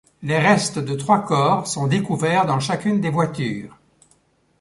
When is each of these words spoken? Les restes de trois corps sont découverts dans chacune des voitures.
Les 0.23 0.39
restes 0.39 0.79
de 0.79 0.95
trois 0.95 1.23
corps 1.23 1.67
sont 1.67 1.85
découverts 1.85 2.47
dans 2.47 2.59
chacune 2.59 3.01
des 3.01 3.11
voitures. 3.11 3.77